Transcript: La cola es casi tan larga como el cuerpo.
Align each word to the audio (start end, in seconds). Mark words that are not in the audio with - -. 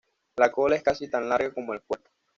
La 0.35 0.51
cola 0.51 0.75
es 0.77 0.81
casi 0.81 1.07
tan 1.11 1.29
larga 1.29 1.53
como 1.53 1.75
el 1.75 1.83
cuerpo. 1.83 2.09